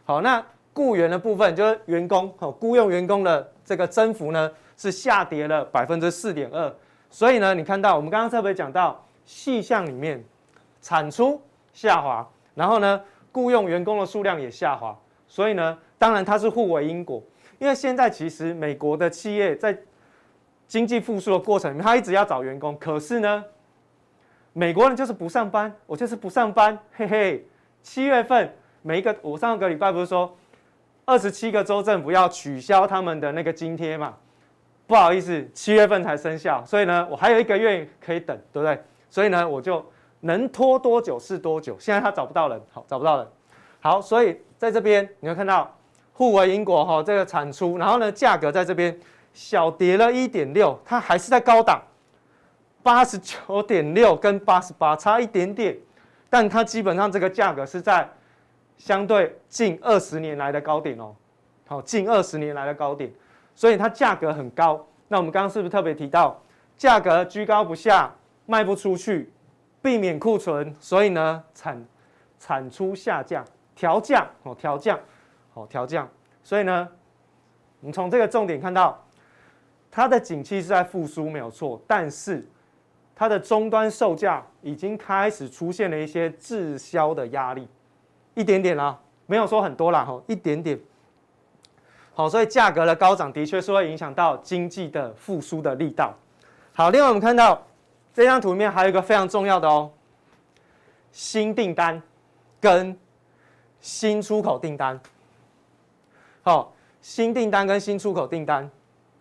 [0.03, 4.51] 好，那雇员的部分就是员工，好，雇佣员工的这个增幅呢？
[4.77, 6.75] 是下跌了百分之四点二，
[7.09, 10.21] 所以呢，你看到我们刚刚特别讲到细项里面，
[10.81, 11.41] 产出
[11.71, 13.01] 下滑，然后呢，
[13.35, 17.21] 雇佣员工的数量也下滑，所以呢，当然它是互为因果，
[17.59, 19.77] 因为现在其实美国的企业在
[20.65, 23.43] 经济复苏的过程里面，他一直要找员工，可是呢，
[24.53, 27.45] 美国人就是不上班，我就是不上班，嘿嘿，
[27.83, 30.33] 七月份每一个，我上个礼拜不是说
[31.03, 34.13] 二十七个州政府要取消他们的那个津贴嘛？
[34.87, 38.81] 不好意思，七月份才生效，所以呢，我还有一个月可以等，对不对？
[39.09, 39.85] 所以呢，我就
[40.25, 41.77] 能拖多久是多久。
[41.79, 43.27] 现在他找不到人，好，找不到人，
[43.79, 45.71] 好，所以在这边你会看到
[46.13, 48.97] 互为因果哈，这个产出，然后呢，价格在这边
[49.33, 51.81] 小跌了一点六，它还是在高档，
[52.81, 55.77] 八十九点六跟八十八差一点点，
[56.29, 58.09] 但它基本上这个价格是在
[58.77, 61.13] 相对近二十年来的高点哦，
[61.67, 63.11] 好，近二十年来的高点。
[63.57, 66.37] 所以它价格很高，那我们刚刚是不是特别提到，
[66.75, 68.13] 价格居高不下，
[68.45, 69.31] 卖不出去，
[69.85, 71.85] 避免库存，所以呢产
[72.39, 73.45] 产出下降，
[73.75, 74.99] 调降哦调降，
[75.53, 76.09] 哦调降，
[76.43, 76.89] 所以呢，
[77.81, 78.99] 我们从这个重点看到，
[79.91, 82.43] 它的景气是在复苏没有错，但是
[83.15, 87.67] 它的终端售价已经开始出现了一些滞销的压力，
[88.33, 90.79] 一点点啦，没有说很多啦，哈，一点点。
[92.15, 96.11] 好，所以价格的高涨的确是会影响到经济的复苏的力道。
[96.73, 97.61] 好，另外我们看到
[98.15, 99.91] 这张图里面还有一个非常重要的哦，
[101.11, 102.01] 新订单
[102.61, 102.97] 跟
[103.81, 104.97] 新出口订单。
[106.41, 108.67] 好，新订单跟新出口订单，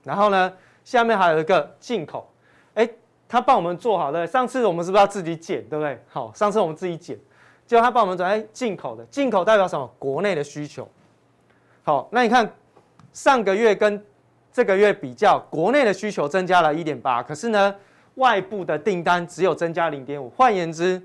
[0.05, 0.53] 然后呢，
[0.85, 2.33] 下面还有一个进口。
[2.75, 2.89] 哎，
[3.29, 6.01] 他帮我们做好了，上次我们是不是要自己减，对不对？
[6.09, 7.19] 好，上次我们自己减，
[7.67, 9.93] 结果他帮我们转哎进口的，进口代表什么？
[9.99, 10.89] 国内的需求。
[11.83, 12.51] 好，那你看。
[13.13, 14.05] 上个月跟
[14.53, 17.73] 这个月比较，国内的需求增加了一点八，可是呢，
[18.17, 20.31] 外部的订单只有增加零点五。
[20.31, 21.03] 换言之，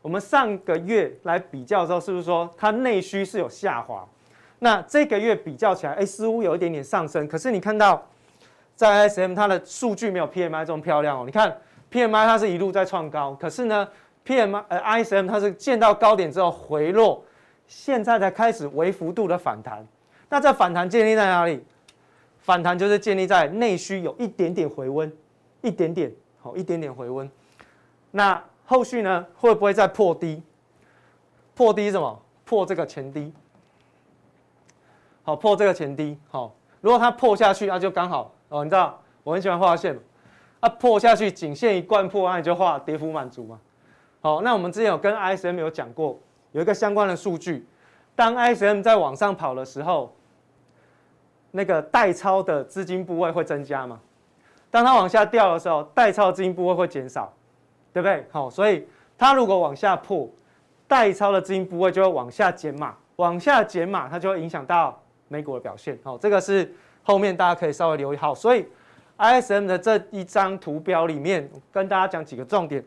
[0.00, 4.06] 我们上个月来比较的时候，是不是说它内需是有下滑？
[4.58, 7.26] 那这个月比较起来，哎，似乎有一点点上升。
[7.26, 8.00] 可是你看到
[8.74, 11.24] 在 ISM 它的数据没有 PMI 这么漂亮哦。
[11.26, 11.56] 你看
[11.90, 13.88] PMI 它是一路在创高，可是呢
[14.26, 17.24] ，PMI 呃 ISM 它是见到高点之后回落，
[17.66, 19.86] 现在才开始微幅度的反弹。
[20.28, 21.62] 那这反弹建立在哪里？
[22.38, 25.12] 反弹就是建立在内需有一点点回温，
[25.60, 26.10] 一点点
[26.42, 27.30] 好，一点点回温。
[28.10, 30.42] 那后续呢，会不会再破低？
[31.54, 32.20] 破低什么？
[32.44, 33.32] 破这个前低。
[35.22, 36.18] 好，破这个前低。
[36.28, 38.64] 好，如果它破下去，那就刚好哦。
[38.64, 39.96] 你知道我很喜欢画线，
[40.60, 43.60] 啊，破下去仅限一贯破，那你就画跌幅满足嘛。
[44.20, 46.18] 好，那我们之前有跟 ISM 有讲过，
[46.50, 47.66] 有一个相关的数据，
[48.16, 50.12] 当 ISM 在往上跑的时候，
[51.52, 54.00] 那个代抄的资金部位会增加吗？
[54.72, 57.30] 当它往下掉的时候，代操资金部位会减少，
[57.92, 58.26] 对不对？
[58.32, 60.26] 好，所以它如果往下破，
[60.88, 65.98] 代操的资金部位就会往下减码，往下减码，它就会影响到美股的表现。
[66.02, 68.16] 好，这个是后面大家可以稍微留意。
[68.16, 68.66] 好，所以
[69.18, 72.82] ISM 的这一张图表里面，跟大家讲几个重点：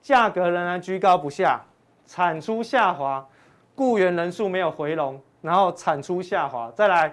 [0.00, 1.60] 价格仍然居高不下，
[2.06, 3.26] 产出下滑，
[3.74, 7.12] 雇员人数没有回笼，然后产出下滑，再来。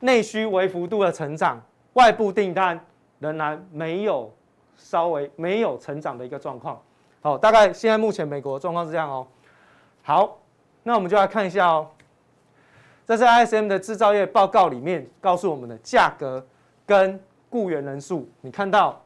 [0.00, 1.60] 内需微幅度的成长，
[1.94, 2.78] 外部订单
[3.18, 4.32] 仍然没有
[4.76, 6.80] 稍微没有成长的一个状况。
[7.20, 9.26] 好，大概现在目前美国状况是这样哦。
[10.02, 10.38] 好，
[10.84, 11.88] 那我们就来看一下哦。
[13.04, 16.46] 这是 ISM 的制造业报告里面告诉我们的价格
[16.86, 17.18] 跟
[17.50, 18.28] 雇员人数。
[18.42, 19.02] 你看到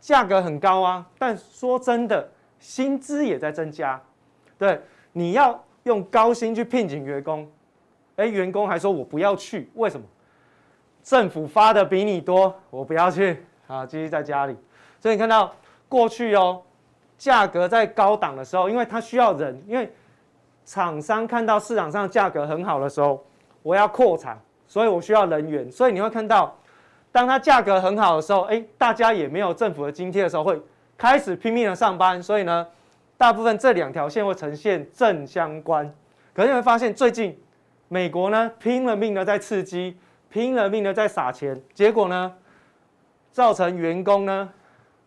[0.00, 4.00] 价格很高啊，但说真的，薪资也在增加。
[4.58, 4.80] 对，
[5.12, 7.48] 你要用高薪去聘请员工。
[8.16, 10.06] 哎，员工还说我不要去，为什么？
[11.04, 14.56] 政府发的比你多，我不要去啊，继续在家里。
[14.98, 15.54] 所以你看到
[15.86, 16.62] 过去哦，
[17.18, 19.92] 价格在高档的时候，因为它需要人，因为
[20.64, 23.22] 厂商看到市场上价格很好的时候，
[23.62, 25.70] 我要扩产，所以我需要人员。
[25.70, 26.56] 所以你会看到，
[27.12, 30.58] 当它价格很好的时候，哎，大家也没有政府的津贴的时候，会
[30.96, 32.22] 开始拼命的上班。
[32.22, 32.66] 所以呢，
[33.18, 35.94] 大部分这两条线会呈现正相关。
[36.32, 37.38] 可是你会发现最近。
[37.86, 39.96] 美国呢，拼了命的在刺激，
[40.34, 42.34] 拼了命的在撒钱，结果呢，
[43.30, 44.52] 造成员工呢，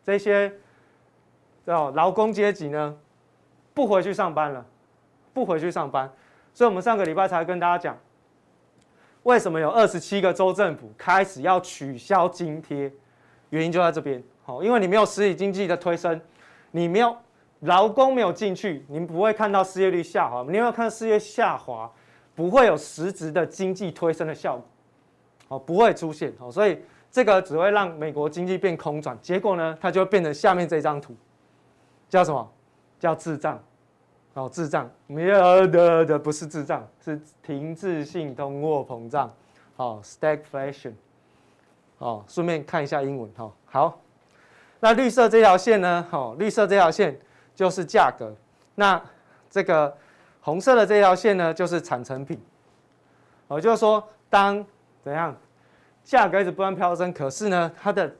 [0.02, 0.50] 这些
[1.66, 2.98] 哦劳工阶级呢，
[3.74, 4.66] 不回去上班了，
[5.34, 6.10] 不回去上班，
[6.54, 7.98] 所以我们上个礼拜才跟大家讲，
[9.24, 12.90] 为什么有二十七个州政府开始要取消津贴，
[13.50, 16.22] 原因就在这边，好，因为你没有实体经济的推升，
[16.72, 17.14] 你没有
[17.60, 21.92] 劳工没有进去，你不会看到失业率下滑，你没有看到失业下滑。
[22.34, 24.64] 不会有实质的经济推升的效果，
[25.48, 26.80] 哦，不会出现哦，所以
[27.12, 31.16] 这个只会让美国经济变空转，结果呢，它就会变成下面这张图，
[32.10, 32.52] 叫什么？
[33.00, 33.64] 叫滞胀，
[34.34, 39.34] 哦，滞胀，没有的的不是滞胀，是停滞性通货膨胀，
[39.76, 40.94] 哦，stagflation，
[42.00, 44.00] 哦，顺便看一下英文，哦，好，
[44.80, 47.20] 那绿色这条线呢，哦，绿色这条线
[47.56, 48.34] 就是价格，
[48.76, 49.02] 那
[49.50, 49.96] 这个。
[50.40, 52.40] 红色的这条线呢，就是产成品，
[53.50, 54.66] 哦，就是说，当
[55.08, 55.34] 怎样，
[56.04, 58.14] 价格一直不断飙升，可是呢，它的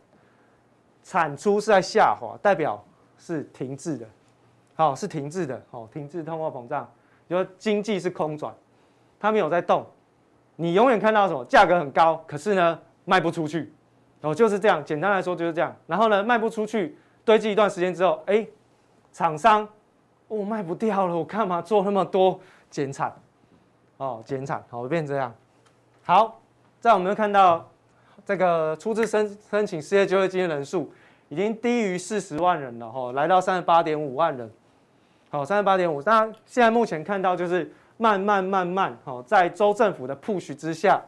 [1.04, 2.82] 产出是在下滑，代表
[3.18, 4.08] 是停滞的，
[4.76, 6.90] 好，是停滞的，哦，停滞通货膨胀，
[7.28, 8.56] 就说经济是空转，
[9.20, 9.86] 它没有在动，
[10.56, 11.44] 你永远看到什么？
[11.44, 13.74] 价格很高，可是呢，卖不出去，
[14.22, 18.48] 哦，就是这样，简单来说就是这样，然后呢，卖不出去，堆积一段时间之后，哎，
[19.12, 19.68] 厂商。
[20.30, 22.38] 我、卖不掉了，我干嘛做那么多
[22.70, 23.16] 减产？
[23.96, 25.34] 哦，减产，好，变这样。
[26.04, 26.38] 好，
[26.80, 27.70] 在我们看到
[28.26, 30.92] 这个初次申申请失业救济金的人数
[31.30, 34.50] 已经低于四十万人了，哈，来到三十八点五万人。
[35.30, 36.02] 好，三十八点五。
[36.04, 41.02] 那现在目前看到就是慢慢慢慢，哈，在州政府的 push 之下，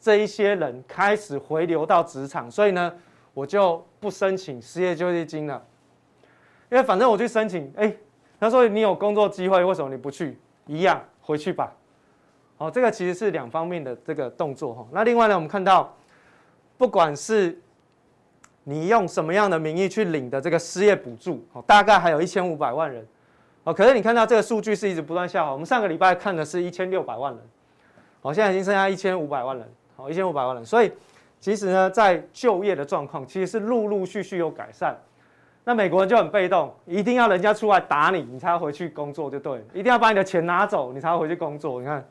[0.00, 2.92] 这一些人开始回流到职场，所以呢，
[3.32, 5.62] 我就不申请失业救济金了，
[6.70, 7.94] 因为反正我去申请，哎。
[8.38, 10.38] 他说：“你有工作机会，为什么你不去？
[10.66, 11.72] 一样回去吧。
[12.58, 14.86] 好，这个其实是两方面的这个动作哈。
[14.90, 15.94] 那另外呢，我们看到，
[16.78, 17.60] 不管是
[18.64, 23.06] 你用什么样的名义去领的这个失业补助，哦大概还有一千五百万人。
[23.64, 25.52] 哦，可是你看到这个数据是一直不断下滑。
[25.52, 27.42] 我们上个礼拜看的是一千六百万人，
[28.22, 29.68] 好，现在已经剩下一千五百万人。
[29.96, 30.64] 好，一千五百万人。
[30.64, 30.90] 所以
[31.40, 34.96] 其实呢，在就业的状况其实是陆陆续续有改善。”
[35.68, 39.64] 那美国人就很被动，一定要人家出来打你，你才要回去工作就对了。
[39.74, 41.80] 一定要把你的钱拿走，你才要回去工作。
[41.80, 42.08] 你看，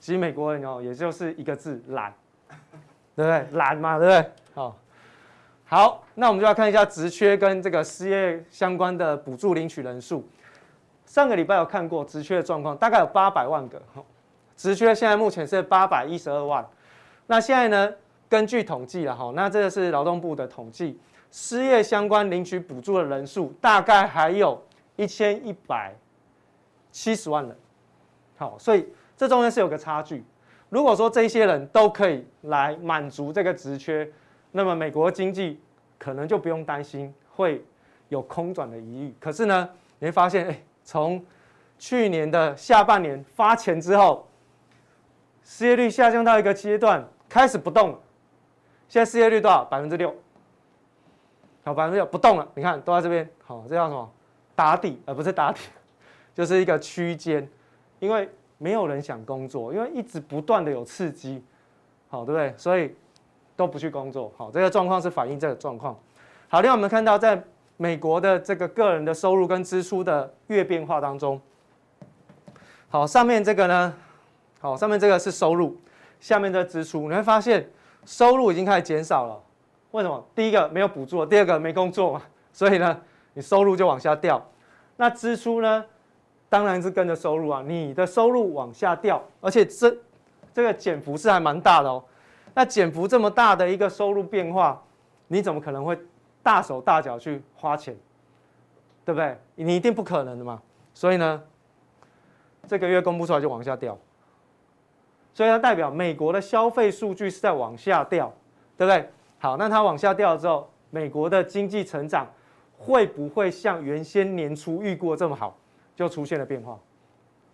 [0.00, 2.12] 其实美国人哦，也就是一个字懒，
[3.14, 3.46] 对不对？
[3.52, 4.30] 懒嘛，对不对？
[4.54, 4.76] 好，
[5.66, 10.26] 好，那我们就要看一下职缺跟这个失业相关的补助领取人数。
[11.04, 13.80] 上个礼拜有看过职缺的状况，大概有八百万个。
[14.56, 16.66] 职缺现在目前是八百一十二万。
[17.26, 17.94] 那现在呢，
[18.28, 20.98] 根据统计了哈，那这个是劳动部的统计。
[21.32, 24.60] 失业相关领取补助的人数大概还有
[24.96, 25.94] 一千一百
[26.90, 27.56] 七十万人，
[28.36, 28.88] 好，所以
[29.20, 30.24] 这中间是有个差距。
[30.70, 34.10] 如果说这些人都可以来满足这个职缺，
[34.50, 35.60] 那么美国经济
[35.98, 37.62] 可能就不用担心会
[38.08, 39.14] 有空转的疑虑。
[39.20, 41.22] 可是呢，你会发现，哎，从
[41.78, 44.26] 去年的下半年发钱之后，
[45.44, 47.98] 失业率下降到一个阶段，开始不动了。
[48.88, 49.66] 现在失业率多少？
[49.66, 50.16] 百分之六。
[51.62, 52.48] 好，百分之六不动了。
[52.54, 53.28] 你看都在这边。
[53.44, 54.10] 好，这叫什么？
[54.54, 55.60] 打底，而不是打底，
[56.34, 57.46] 就是一个区间。
[57.98, 58.26] 因为
[58.62, 61.42] 没有人想工作，因为一直不断的有刺激，
[62.10, 62.52] 好，对不对？
[62.58, 62.94] 所以
[63.56, 64.30] 都不去工作。
[64.36, 65.98] 好，这个状况是反映这个状况。
[66.46, 67.42] 好，另外我们看到，在
[67.78, 71.40] 美国的这个个人的收入跟支出的月变化当中，
[72.90, 73.94] 好，上面这个呢，
[74.60, 75.74] 好，上面这个是收入，
[76.20, 77.66] 下面的支出，你会发现
[78.04, 79.42] 收入已经开始减少了。
[79.92, 80.22] 为什么？
[80.34, 83.00] 第一个没有补助，第二个没工作嘛，所以呢，
[83.32, 84.46] 你收入就往下掉。
[84.96, 85.82] 那支出呢？
[86.50, 87.64] 当然是跟着收入啊。
[87.66, 89.96] 你的收入往下掉，而且这
[90.52, 92.04] 这个减幅是还蛮大的哦。
[92.52, 94.82] 那减幅这么大的一个收入变化，
[95.28, 95.98] 你怎么可能会
[96.42, 97.96] 大手大脚去花钱？
[99.04, 99.38] 对不对？
[99.54, 100.60] 你一定不可能的嘛。
[100.92, 101.42] 所以呢，
[102.66, 103.96] 这个月公布出来就往下掉。
[105.32, 108.30] 所以它代表美国的消费数据是在往下掉，
[108.76, 109.08] 对不对？
[109.38, 112.26] 好，那它往下掉之后，美国的经济成长
[112.76, 115.56] 会不会像原先年初预估这么好？
[115.94, 116.78] 就出现了变化，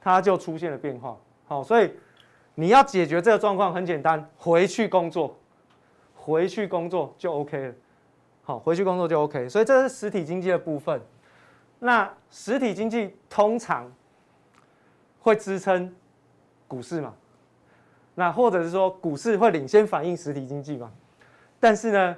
[0.00, 1.16] 它就出现了变化。
[1.46, 1.92] 好，所以
[2.54, 5.36] 你要解决这个状况很简单，回去工作，
[6.14, 7.74] 回去工作就 OK 了。
[8.42, 9.48] 好，回去工作就 OK。
[9.48, 11.00] 所以这是实体经济的部分。
[11.78, 13.92] 那实体经济通常
[15.20, 15.94] 会支撑
[16.66, 17.14] 股市嘛？
[18.14, 20.90] 那或者是说股市会领先反映实体经济嘛？
[21.60, 22.16] 但是呢，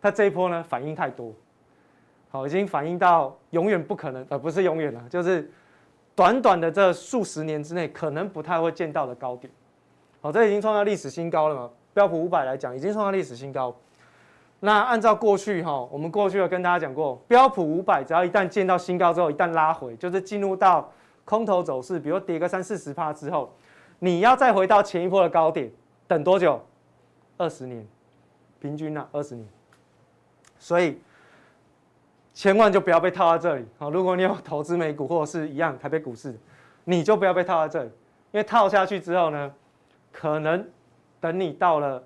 [0.00, 1.32] 它这一波呢反应太多，
[2.30, 5.50] 好，已经反映到永远不可能，而不是永远了，就是
[6.14, 9.50] 短短的这数十年之内，可能不太会见到的高点。
[10.20, 11.70] 好，这已经创造历史新高了嘛？
[11.94, 13.74] 标普五百来讲，已经创造历史新高。
[14.60, 20.92] 那按照过去哈，我们过去有跟大家讲过，标普五百只要一旦见到新高之后，一旦拉回，就是进入到
[21.24, 23.54] 空头走势，比如跌个三四十趴之后，
[24.00, 25.70] 你要再回到前一波的高点，
[26.06, 26.60] 等多久？
[27.36, 27.86] 二十年。
[28.60, 29.48] 平均呢，二十年，
[30.58, 31.00] 所以
[32.38, 33.66] 千万就不要被套在这里。
[33.80, 36.32] 好，如果你有投资美股或者是一样台北股市，
[36.84, 37.90] 你就不要被套在这里，
[38.30, 39.52] 因为套下去之后呢，
[40.12, 40.64] 可能
[41.18, 42.00] 等你到了，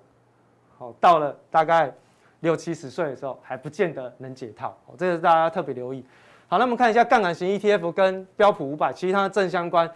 [0.75, 1.93] 好，到了大概
[2.39, 4.75] 六七十岁的时候，还不见得能解套。
[4.97, 6.03] 这个大家特别留意。
[6.47, 9.87] 好，那我们看一下杠杆型 ETF 跟标普五百，其实它的正相关，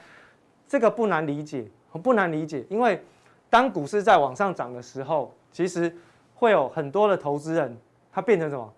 [0.68, 1.66] 这个不难理解，
[2.04, 3.04] 不难理解，因为
[3.50, 5.92] 当股市在往上涨的时候，其实。
[6.40, 7.76] 会有很多的投资人，
[8.12, 8.72] 他变成什么？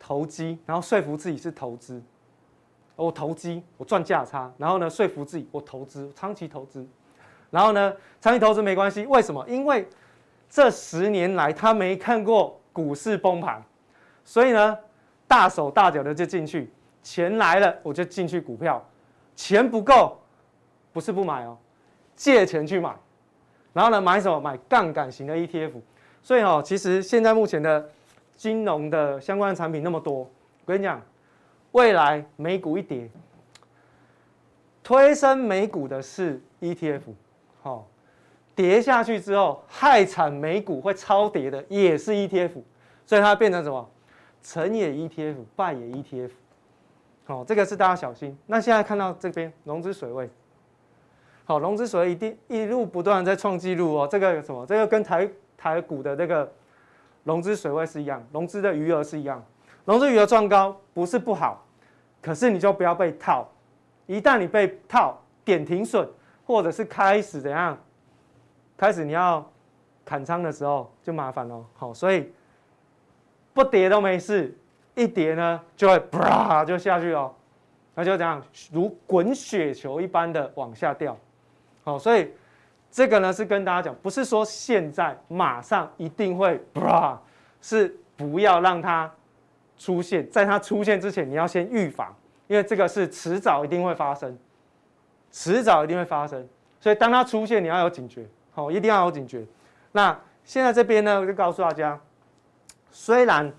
[0.00, 2.02] 投机，然后说服自己是投资。
[2.96, 6.84] 我投机，我赚价差，然后呢，说服自己我投资，长期投资。
[7.50, 9.44] 然后呢，长期投资没关系，为什么？
[9.48, 9.88] 因为
[10.48, 13.62] 这十年来他没看过股市崩盘，
[14.24, 14.76] 所以呢，
[15.28, 16.70] 大手大脚的就进去，
[17.02, 18.84] 钱来了我就进去股票，
[19.34, 20.18] 钱不够，
[20.92, 21.56] 不是不买哦，
[22.14, 22.94] 借钱去买。
[23.72, 24.38] 然后呢，买什么？
[24.38, 25.72] 买杠杆型的 ETF。
[26.22, 27.88] 所以哦，其实现在目前的
[28.40, 30.28] 金融的相关的产品那么多，我
[30.64, 30.98] 跟你讲，
[31.72, 33.06] 未来美股一跌，
[34.82, 37.02] 推升美股的是 ETF，
[37.60, 37.86] 好，
[38.54, 42.62] 跌下去之后害惨美股会超跌的也是 ETF，
[43.04, 43.86] 所以它变成什么？
[44.42, 46.30] 成也 ETF，败也 ETF，
[47.26, 48.34] 好，这个是大家小心。
[48.46, 50.30] 那现在看到这边融资水位，
[51.44, 54.64] 好，融资水一定一路不断在创纪录哦，这个有什么？
[54.64, 56.50] 这个跟台台股的那个
[57.24, 59.44] 融资水位是一样，融资的余额是一样，
[59.84, 61.64] 融资余额赚高不是不好，
[62.22, 63.46] 可是你就不要被套，
[64.06, 66.08] 一旦你被套点停损，
[66.46, 67.78] 或者是开始怎样，
[68.76, 69.48] 开始你要
[70.04, 71.64] 砍仓的时候就麻烦了。
[71.74, 72.32] 好，所以
[73.52, 74.56] 不跌都没事，
[74.94, 77.34] 一跌呢就会啪就下去哦，
[77.94, 78.42] 那就这样
[78.72, 81.16] 如滚雪球一般的往下掉。
[81.84, 82.32] 好，所以。
[82.90, 86.60] 这个呢是跟大家讲，不是说现在马上一定会，
[87.60, 89.08] 是不要让它
[89.78, 92.12] 出现，在它出现之前，你要先预防，
[92.48, 94.36] 因为这个是迟早一定会发生，
[95.30, 96.44] 迟早一定会发生，
[96.80, 99.46] 所以当它出现，你要有警觉，好，一定要有警觉。
[99.92, 101.98] 那现在这边呢，我就告诉大家，
[102.90, 103.52] 虽然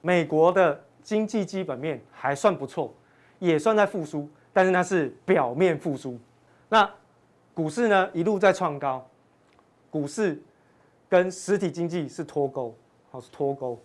[0.00, 2.92] 美国的经济基本面还算不错，
[3.38, 6.18] 也算在复苏，但是那是表面复苏，
[6.68, 6.90] 那。
[7.54, 9.06] 股市呢一路在创高，
[9.90, 10.42] 股市
[11.08, 12.74] 跟实体经济是脱钩，
[13.10, 13.78] 好，是脱钩，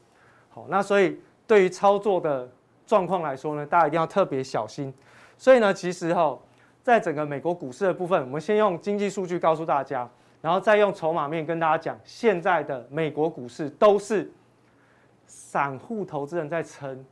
[0.50, 2.50] 好，那所以对于操作的
[2.88, 4.94] 状况来说呢，大家一定要特别小心。
[5.38, 6.38] 所以呢，其实哈，
[6.82, 10.10] 在整个美国股市的部分，我们先用经济数据告诉大家，
[10.42, 14.30] 然后再用筹码面跟大家讲，现在的美国股市都是
[15.28, 17.06] 散户投资人在撑，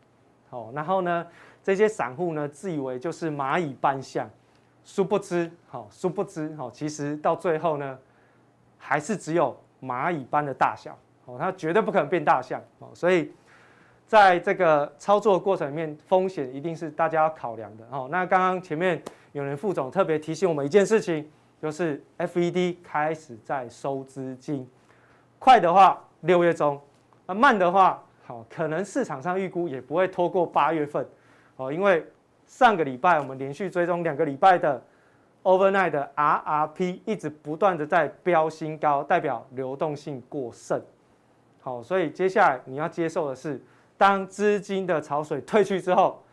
[0.50, 1.26] 好，然后呢，
[1.64, 4.30] 这些散户呢自以为就是蚂蚁搬象，
[4.88, 8.00] 殊不知，好，殊不知，好，其实到最后呢，
[8.78, 13.34] 还是只有蚂蚁般的大小，哦，它绝对不可能变大象，哦，所以
[14.08, 21.30] 在这个操作过程里面，风险一定是大家要考量的，哦，那刚刚前面有人副总特别提醒我们一件事情。
[21.60, 24.70] 就是 FED 开始在收资金，
[25.40, 26.80] 快的话六月中，
[27.26, 31.04] 啊慢的话，好可能市场上预估也不会拖过八月份，
[31.56, 32.06] 哦，因为
[32.48, 34.82] 上个礼拜我们连续追踪两个礼拜的
[35.44, 40.82] overnight 的 RRP 一直不断的在飙新高，代表流动性过剩，
[41.62, 43.62] 好，所以接下来你要接受的是，
[43.98, 46.24] 当资金的潮水退去之后，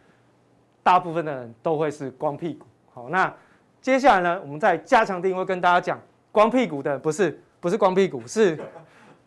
[0.83, 3.33] 大部分的人都会是光屁股，好那。
[3.81, 6.01] 接下来呢，我们再加强定位跟大家讲，
[6.33, 8.59] 光屁股的不是不是光屁股，是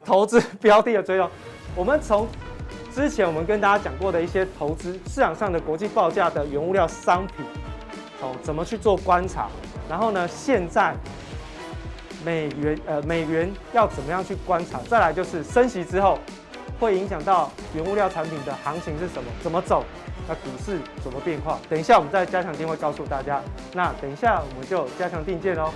[0.03, 1.29] 投资标的的追踪。
[1.75, 2.27] 我们从
[2.97, 7.45] 之前我们跟大家讲过的一些投资市场上的国际报价的原物料商品，
[8.23, 9.49] 哦，怎么去做观察？
[9.87, 10.95] 然后呢，现在
[12.25, 14.79] 美元呃美元要怎么样去观察？
[14.89, 16.17] 再来就是升息之后
[16.79, 19.29] 会影响到原物料产品的行情是什么？
[19.43, 19.83] 怎么走？
[20.27, 21.59] 那股市怎么变化？
[21.69, 23.39] 等一下我们再加强定会告诉大家。
[23.73, 25.71] 那等一下我们就加强定见喽。